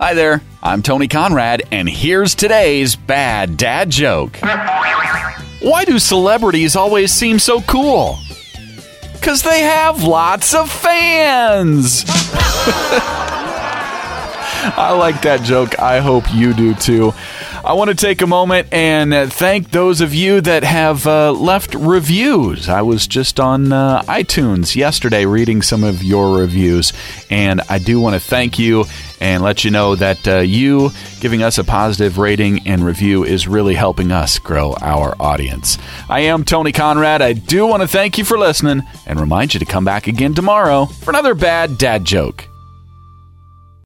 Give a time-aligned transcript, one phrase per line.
[0.00, 4.36] Hi there, I'm Tony Conrad, and here's today's bad dad joke.
[5.62, 8.18] Why do celebrities always seem so cool?
[9.12, 12.04] Because they have lots of fans!
[14.76, 15.78] I like that joke.
[15.78, 17.14] I hope you do too.
[17.64, 21.32] I want to take a moment and uh, thank those of you that have uh,
[21.32, 22.68] left reviews.
[22.68, 26.92] I was just on uh, iTunes yesterday reading some of your reviews,
[27.30, 28.84] and I do want to thank you
[29.18, 30.90] and let you know that uh, you
[31.20, 35.78] giving us a positive rating and review is really helping us grow our audience.
[36.10, 37.22] I am Tony Conrad.
[37.22, 40.34] I do want to thank you for listening and remind you to come back again
[40.34, 42.46] tomorrow for another bad dad joke.